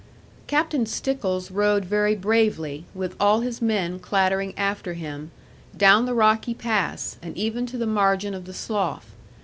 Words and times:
Captain 0.47 0.83
Stickles 0.87 1.51
rode 1.51 1.85
very 1.85 2.15
bravely, 2.15 2.85
with 2.95 3.15
all 3.19 3.41
his 3.41 3.61
men 3.61 3.99
clattering 3.99 4.51
after 4.57 4.93
him, 4.95 5.29
down 5.77 6.07
the 6.07 6.15
rocky 6.15 6.55
pass, 6.55 7.17
and 7.21 7.37
even 7.37 7.67
to 7.67 7.77
the 7.77 7.85
margin 7.85 8.33
of 8.33 8.45
the 8.45 8.53
slough. 8.55 9.09